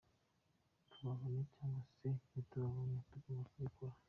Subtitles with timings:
[0.91, 3.97] Tubabone cyangwa se ntitubabone, tugomba kubibuka.